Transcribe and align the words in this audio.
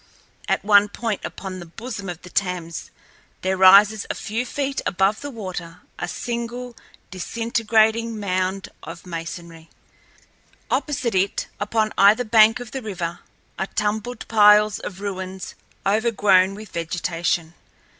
At 0.47 0.65
one 0.65 0.89
point 0.89 1.23
upon 1.23 1.59
the 1.59 1.65
bosom 1.67 2.09
of 2.09 2.23
the 2.23 2.31
Thames 2.31 2.89
there 3.41 3.55
rises 3.55 4.07
a 4.09 4.15
few 4.15 4.47
feet 4.47 4.81
above 4.83 5.21
the 5.21 5.29
water 5.29 5.81
a 5.99 6.07
single, 6.07 6.75
disintegrating 7.11 8.19
mound 8.19 8.69
of 8.81 9.05
masonry. 9.05 9.69
Opposite 10.71 11.13
it, 11.13 11.47
upon 11.59 11.93
either 11.99 12.23
bank 12.23 12.59
of 12.59 12.71
the 12.71 12.81
river, 12.81 13.19
are 13.59 13.67
tumbled 13.67 14.27
piles 14.27 14.79
of 14.79 15.01
ruins 15.01 15.53
overgrown 15.85 16.55
with 16.55 16.69
vegetation. 16.69 17.53